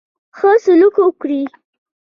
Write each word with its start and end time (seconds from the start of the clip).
ښه 0.37 0.49
سلوک 0.63 0.95
وکړي. 1.01 1.41